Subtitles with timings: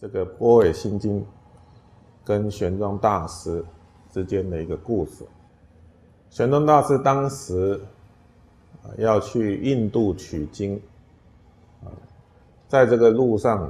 [0.00, 1.26] 这个波尾心经
[2.24, 3.64] 跟玄奘大师
[4.12, 5.24] 之间的一个故事。
[6.30, 7.80] 玄奘大师当时
[8.96, 10.80] 要去印度取经
[11.82, 11.90] 啊，
[12.68, 13.68] 在这个路上，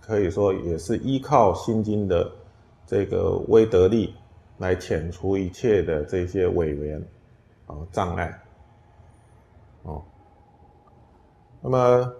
[0.00, 2.30] 可以说也是依靠心经的
[2.86, 4.14] 这个威德力
[4.58, 7.04] 来遣除一切的这些违缘
[7.66, 8.40] 啊障碍
[9.82, 10.00] 哦。
[11.60, 12.12] 那么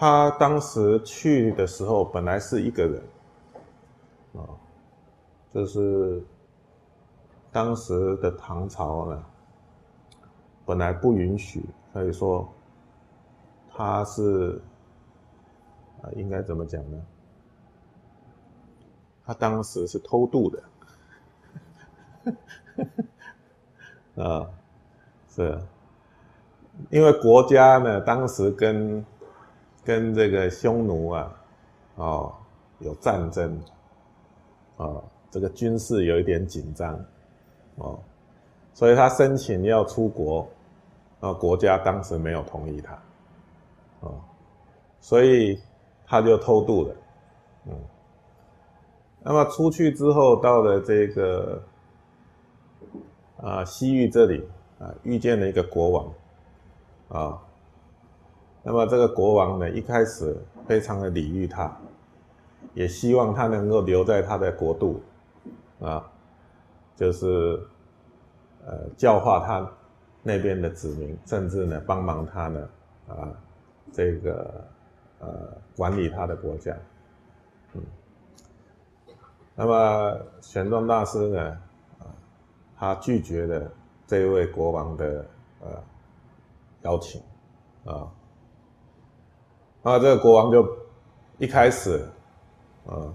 [0.00, 3.02] 他当时去的时候，本来是一个人
[4.32, 4.48] 啊，
[5.52, 6.24] 就是
[7.52, 9.22] 当时的唐朝呢，
[10.64, 12.50] 本来不允许，可以说
[13.76, 14.58] 他是
[16.00, 16.98] 啊，应该怎么讲呢？
[19.26, 20.62] 他当时是偷渡的，
[24.24, 24.48] 啊，
[25.28, 25.60] 是。
[26.88, 29.04] 因为国家呢，当时跟
[29.90, 31.34] 跟这个匈奴啊，
[31.96, 32.32] 哦，
[32.78, 33.60] 有战争，
[34.76, 36.96] 啊，这个军事有一点紧张，
[37.74, 37.98] 哦，
[38.72, 40.48] 所以他申请要出国，
[41.18, 43.02] 啊，国家当时没有同意他，
[43.98, 44.14] 哦，
[45.00, 45.60] 所以
[46.06, 46.94] 他就偷渡了，
[47.66, 47.72] 嗯，
[49.24, 51.60] 那么出去之后，到了这个
[53.38, 56.12] 啊西域这里啊，遇见了一个国王。
[57.08, 57.42] 啊，
[58.62, 61.74] 那么这个国王呢，一开始非常的礼遇他，
[62.74, 65.02] 也希望他能够留在他的国度，
[65.80, 66.10] 啊，
[66.94, 67.60] 就是
[68.64, 69.70] 呃教化他
[70.22, 72.68] 那边的子民，甚至呢帮忙他呢
[73.08, 73.28] 啊
[73.92, 74.64] 这个
[75.20, 75.28] 呃
[75.76, 76.76] 管理他的国家，
[77.74, 77.82] 嗯，
[79.54, 81.58] 那么玄奘大师呢
[81.98, 82.04] 啊，
[82.76, 83.70] 他拒绝了
[84.06, 85.26] 这位国王的
[85.60, 85.68] 呃。
[86.82, 87.20] 邀请，
[87.84, 88.08] 啊，
[89.82, 90.68] 那这个国王就
[91.38, 92.06] 一开始，
[92.86, 93.12] 啊，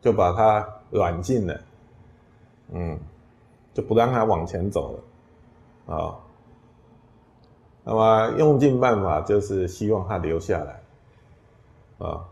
[0.00, 1.60] 就把他软禁了，
[2.72, 2.98] 嗯，
[3.72, 4.98] 就不让他往前走
[5.86, 6.18] 了，啊，
[7.84, 10.82] 那么用尽办法就是希望他留下来，
[12.06, 12.24] 啊，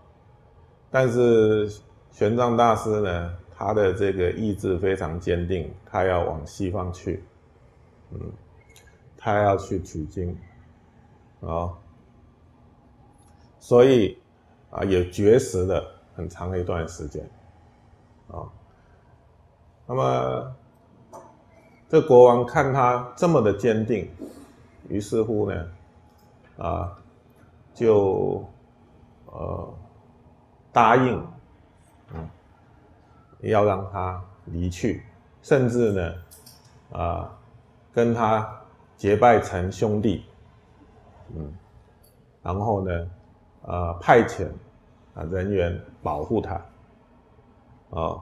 [0.91, 1.69] 但是
[2.11, 7.23] 玄奘大师呢，他的这个意志非常坚定，他要往西方去，
[8.11, 8.19] 嗯。
[9.25, 10.37] 他要去取经，
[11.43, 11.71] 啊，
[13.63, 14.19] 所以
[14.73, 15.87] 啊也绝食了
[16.17, 17.23] 很长一段时间，
[18.27, 18.43] 啊，
[19.87, 20.57] 那么
[21.89, 24.11] 这国王看他这么的坚定，
[24.89, 25.69] 于是乎呢，
[26.59, 26.99] 啊，
[27.73, 28.45] 就
[29.27, 29.75] 呃
[30.73, 31.25] 答应，
[32.13, 32.29] 嗯，
[33.43, 35.05] 要让他离去，
[35.41, 36.15] 甚至呢，
[36.99, 37.39] 啊，
[37.93, 38.59] 跟他。
[38.95, 40.25] 结拜成兄弟，
[41.35, 41.53] 嗯，
[42.41, 43.11] 然后呢，
[43.63, 44.47] 呃，派遣
[45.15, 46.55] 啊人员保护他，
[47.91, 48.21] 啊，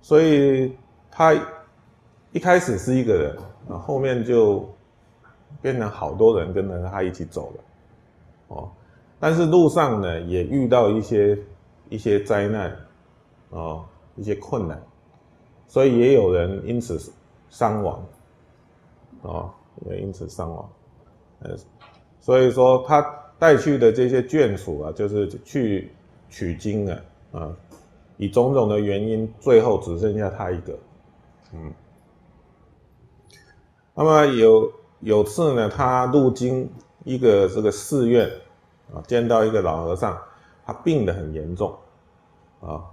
[0.00, 0.76] 所以
[1.10, 1.34] 他
[2.32, 3.36] 一开始是一个人，
[3.68, 4.68] 啊，后面就
[5.60, 7.64] 变成好多人跟着他一起走了，
[8.48, 8.70] 哦，
[9.18, 11.38] 但是路上呢也遇到一些
[11.88, 12.76] 一些灾难，
[13.50, 13.84] 哦，
[14.16, 14.80] 一些困难，
[15.68, 16.98] 所以也有人因此
[17.50, 18.04] 伤亡。
[19.22, 19.48] 哦，
[19.86, 20.68] 也因此伤亡，
[21.42, 21.56] 呃，
[22.18, 23.00] 所以说他
[23.42, 25.90] 带去的这些眷属啊，就是去
[26.30, 27.56] 取经啊，啊，
[28.16, 30.78] 以种种的原因，最后只剩下他一个，
[31.52, 31.72] 嗯，
[33.96, 36.70] 那么有有次呢，他路经
[37.02, 38.30] 一个这个寺院
[38.94, 40.16] 啊，见到一个老和尚，
[40.64, 41.76] 他病得很严重，
[42.60, 42.84] 啊，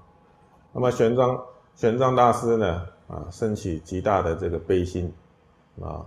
[0.73, 1.39] 那么玄奘
[1.75, 5.13] 玄奘大师呢，啊，升起极大的这个悲心，
[5.79, 6.03] 啊。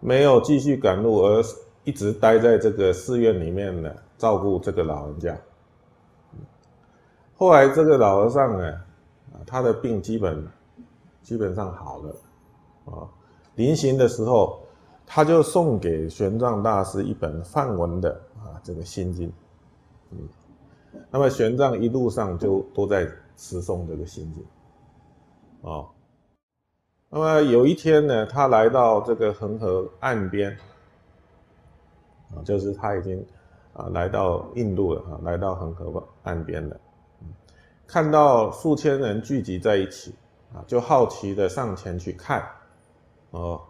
[0.00, 1.42] 没有继续赶路，而
[1.86, 5.38] 一直待在这个寺院里面呢，照顾这个老人家。
[7.36, 8.80] 后来这个老和尚呢，
[9.46, 10.44] 他的病基本
[11.22, 12.14] 基本上好了，
[12.86, 13.06] 啊，
[13.54, 14.58] 临行的时候，
[15.06, 19.32] 他就送给玄奘大师一本梵文的啊这个心经，
[20.10, 20.18] 嗯，
[21.08, 25.86] 那么玄奘一路上就都在持诵这个心经，啊。
[27.08, 30.58] 那么有一天呢，他来到这个恒河岸边，
[32.34, 33.24] 啊，就是他已经
[33.72, 36.76] 啊来到印度了啊，来到恒河岸边了，
[37.86, 40.14] 看到数千人聚集在一起，
[40.54, 42.42] 啊，就好奇的上前去看，
[43.30, 43.60] 哦，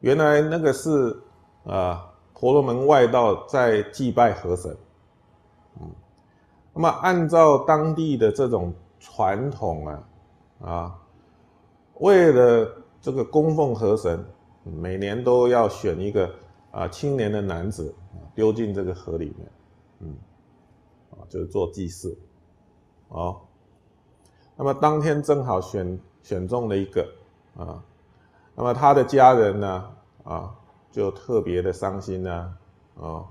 [0.00, 1.16] 原来那个是
[1.64, 4.76] 啊婆罗门外道在祭拜河神，
[5.80, 5.90] 嗯，
[6.72, 10.02] 那么按照当地的这种传统啊，
[10.60, 10.98] 啊。
[12.00, 12.70] 为了
[13.00, 14.24] 这个供奉河神，
[14.62, 16.30] 每年都要选一个
[16.70, 17.94] 啊青年的男子
[18.34, 19.50] 丢进这个河里面，
[20.00, 20.16] 嗯，
[21.10, 22.16] 啊，就是做祭祀，
[23.08, 23.40] 哦，
[24.56, 27.08] 那么当天正好选选中了一个
[27.56, 27.82] 啊，
[28.54, 29.90] 那么他的家人呢，
[30.24, 30.54] 啊，
[30.90, 32.56] 就特别的伤心呢，
[33.00, 33.24] 啊，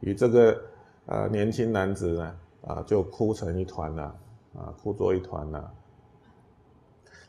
[0.00, 0.62] 与这个
[1.06, 2.36] 呃年轻男子呢，
[2.66, 4.02] 啊，就哭成一团了，
[4.54, 5.72] 啊，哭作一团了。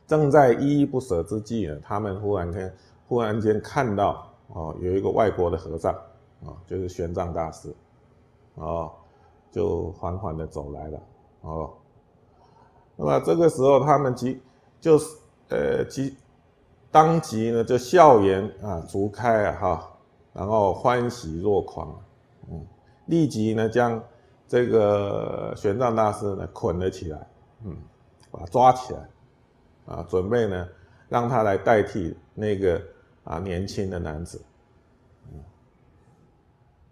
[0.05, 2.75] 正在依依不舍之际呢，他们忽然间
[3.07, 5.93] 忽然间看到哦，有一个外国的和尚
[6.45, 7.73] 啊，就是玄奘大师，
[8.55, 8.91] 哦，
[9.51, 10.99] 就缓缓的走来了，
[11.41, 11.73] 哦，
[12.95, 14.41] 那么这个时候他们即
[14.79, 15.17] 就是
[15.49, 16.15] 呃即
[16.91, 19.91] 当即呢就笑颜啊逐开啊哈，
[20.33, 21.99] 然后欢喜若狂，
[22.49, 22.65] 嗯，
[23.07, 24.01] 立即呢将
[24.47, 27.27] 这个玄奘大师呢捆了起来，
[27.63, 27.75] 嗯，
[28.31, 29.09] 把他抓起来。
[29.85, 30.65] 啊，准备呢，
[31.09, 32.81] 让他来代替那个
[33.23, 34.41] 啊年轻的男子。
[35.31, 35.39] 嗯，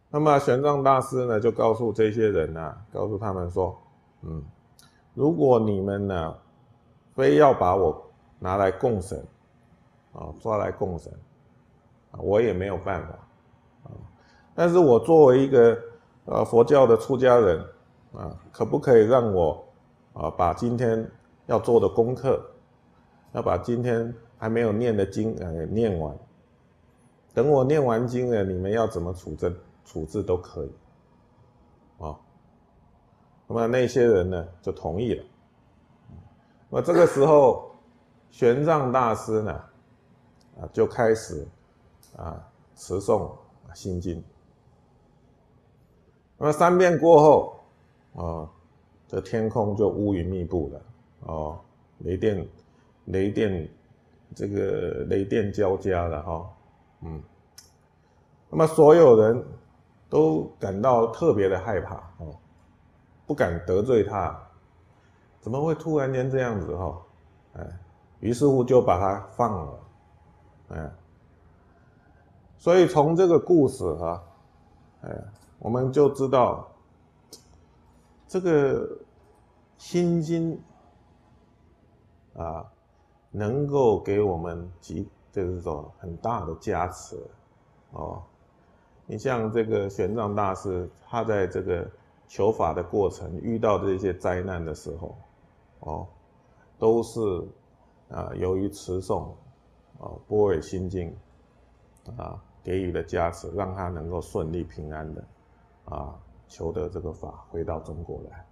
[0.09, 3.77] 那么玄奘大师呢，就告诉这些人呢，告诉他们说，
[4.21, 4.43] 嗯，
[5.13, 6.35] 如果你们呢，
[7.15, 9.21] 非要把我拿来供神，
[10.13, 11.11] 啊，抓来供神，
[12.11, 13.13] 啊，我也没有办法，
[13.83, 13.91] 啊，
[14.55, 15.77] 但是我作为一个
[16.25, 17.59] 呃佛教的出家人，
[18.13, 19.63] 啊，可不可以让我
[20.13, 21.09] 啊把今天
[21.47, 22.41] 要做的功课？
[23.33, 26.17] 要把今天还没有念的经呃念完，
[27.31, 29.55] 等我念完经了，你们要怎么处置
[29.85, 30.71] 处置都可以，
[31.99, 32.19] 啊，
[33.45, 35.23] 那么那些人呢就同意了。
[36.71, 37.69] 那么这个时候，
[38.31, 39.51] 玄奘大师呢，
[40.59, 41.47] 啊就开始
[42.17, 42.43] 啊
[42.75, 43.31] 持诵
[43.75, 44.23] 心经。
[46.39, 47.59] 那么三遍过后，
[48.15, 48.49] 啊，
[49.07, 50.81] 这天空就乌云密布了，
[51.27, 51.59] 哦，
[51.99, 52.43] 雷电。
[53.05, 53.67] 雷电，
[54.33, 56.49] 这个雷电交加了哈，
[57.01, 57.21] 嗯，
[58.49, 59.45] 那么所有人
[60.09, 62.33] 都感到特别的害怕哦，
[63.27, 64.41] 不敢得罪他，
[65.41, 67.01] 怎么会突然间这样子哈？
[67.55, 67.79] 哎，
[68.21, 69.79] 于是乎就把他放了，
[70.69, 70.91] 哎，
[72.57, 74.23] 所以从这个故事哈，
[75.01, 75.09] 哎，
[75.59, 76.71] 我们就知道
[78.29, 78.97] 这个
[79.77, 80.57] 心经
[82.37, 82.70] 啊。
[83.31, 87.17] 能够给我们极就是说很大的加持，
[87.91, 88.21] 哦，
[89.05, 91.89] 你像这个玄奘大师，他在这个
[92.27, 95.17] 求法的过程遇到这些灾难的时候，
[95.79, 96.07] 哦，
[96.77, 97.21] 都是
[98.09, 99.29] 啊由于持诵
[99.99, 101.15] 哦般若心经
[102.17, 105.23] 啊给予的加持，让他能够顺利平安的
[105.85, 106.19] 啊
[106.49, 108.45] 求得这个法回到中国来，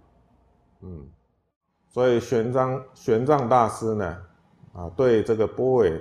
[0.80, 1.06] 嗯，
[1.88, 4.29] 所以玄奘玄奘大师呢。
[4.72, 6.00] 啊，对这个波尾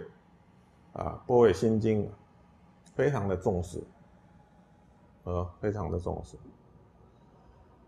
[0.94, 2.08] 啊，波尾心经
[2.94, 3.82] 非常的重视，
[5.24, 6.38] 呃，非常的重视。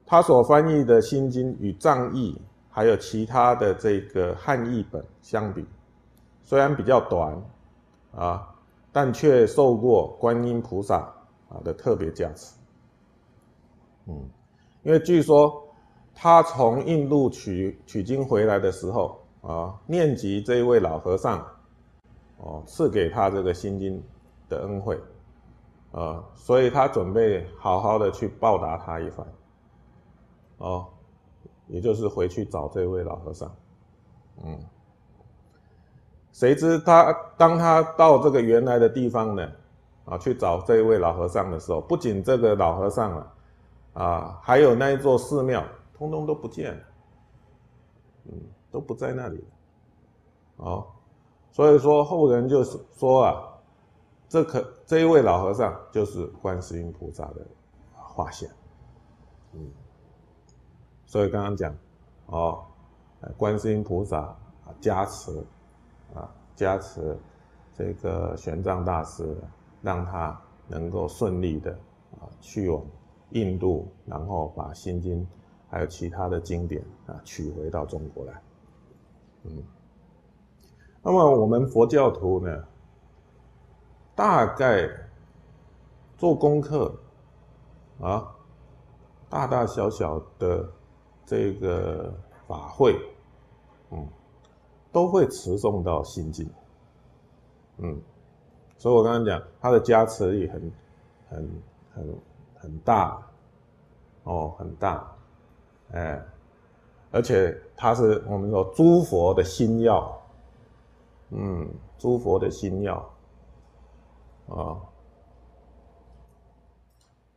[0.07, 2.35] 他所翻译的心经与藏译
[2.69, 5.63] 还有其他的这个汉译本相比，
[6.43, 7.39] 虽然比较短
[8.15, 8.55] 啊，
[8.91, 10.97] 但却受过观音菩萨
[11.47, 12.55] 啊的特别加持。
[14.07, 14.29] 嗯，
[14.81, 15.63] 因为据说
[16.15, 19.20] 他从印度取取经回来的时候。
[19.41, 21.43] 啊，念及这一位老和尚，
[22.37, 24.01] 哦，赐给他这个心经
[24.47, 24.99] 的恩惠，
[25.91, 29.25] 啊，所以他准备好好的去报答他一番，
[30.59, 30.85] 哦，
[31.65, 33.51] 也就是回去找这位老和尚，
[34.43, 34.59] 嗯，
[36.31, 39.51] 谁知他当他到这个原来的地方呢，
[40.05, 43.33] 啊，去找这位老和尚的时候，不仅这个老和尚啊，
[43.93, 45.63] 啊，还有那一座寺庙，
[45.95, 46.81] 通通都不见了，
[48.25, 48.33] 嗯。
[48.71, 50.87] 都不在那里了，哦，
[51.51, 53.59] 所以说后人就是说啊，
[54.29, 57.45] 这可这一位老和尚就是观世音菩萨的
[57.93, 58.49] 化现，
[59.51, 59.69] 嗯，
[61.05, 61.75] 所以刚刚讲，
[62.27, 62.63] 哦，
[63.37, 64.33] 观世音菩萨
[64.79, 65.37] 加持，
[66.15, 67.17] 啊加持
[67.73, 69.35] 这个玄奘大师，
[69.81, 71.71] 让他能够顺利的
[72.19, 72.81] 啊去往
[73.31, 75.27] 印度，然后把心经
[75.69, 78.41] 还有其他的经典啊取回到中国来。
[79.43, 79.63] 嗯，
[81.01, 82.63] 那么我们佛教徒呢，
[84.15, 84.87] 大概
[86.17, 86.95] 做功课
[87.99, 88.35] 啊，
[89.29, 90.69] 大大小小的
[91.25, 92.13] 这个
[92.47, 92.95] 法会，
[93.89, 94.07] 嗯，
[94.91, 96.47] 都会持诵到心经，
[97.77, 97.99] 嗯，
[98.77, 100.71] 所以我刚刚讲，它的加持力很、
[101.29, 101.61] 很、
[101.95, 102.15] 很、
[102.59, 103.19] 很大，
[104.23, 105.11] 哦，很大，
[105.93, 106.23] 哎。
[107.11, 110.21] 而且它是我们说诸佛的心药，
[111.29, 113.13] 嗯，诸佛的心药，
[114.47, 114.79] 啊，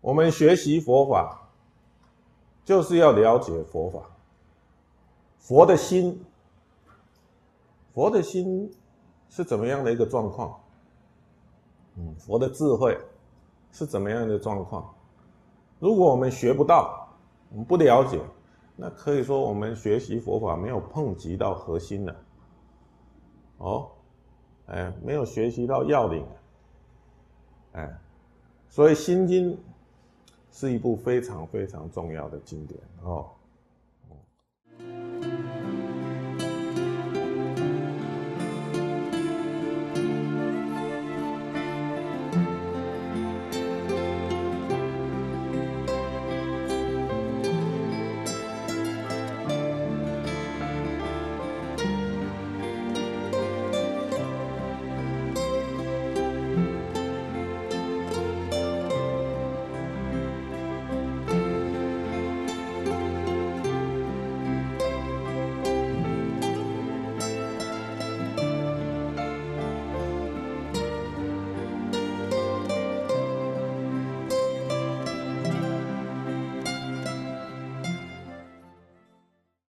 [0.00, 1.48] 我们学习佛法
[2.64, 4.00] 就是要了解佛法，
[5.38, 6.24] 佛的心，
[7.92, 8.72] 佛的心
[9.28, 10.60] 是怎么样的一个状况？
[11.96, 12.98] 嗯，佛的智慧
[13.72, 14.94] 是怎么样的状况？
[15.78, 17.08] 如果我们学不到，
[17.50, 18.20] 我们不了解，
[18.76, 22.16] 那可以说我们学习佛法没有碰及到核心的，
[23.58, 23.90] 哦，
[24.66, 26.26] 哎，没有学习到要领，
[27.72, 28.00] 哎，
[28.68, 29.52] 所以《心经》
[30.50, 33.30] 是一部非常非常重要的经典哦。